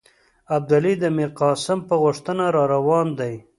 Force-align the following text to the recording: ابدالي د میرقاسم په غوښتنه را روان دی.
ابدالي 0.55 0.93
د 0.99 1.05
میرقاسم 1.17 1.79
په 1.89 1.95
غوښتنه 2.03 2.45
را 2.55 2.63
روان 2.75 3.07
دی. 3.19 3.33